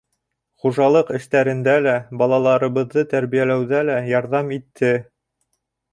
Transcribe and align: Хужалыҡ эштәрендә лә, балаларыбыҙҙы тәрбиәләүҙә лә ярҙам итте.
Хужалыҡ 0.61 1.11
эштәрендә 1.17 1.75
лә, 1.87 1.93
балаларыбыҙҙы 2.23 3.03
тәрбиәләүҙә 3.15 3.85
лә 3.91 3.99
ярҙам 4.17 4.51
итте. 4.61 4.95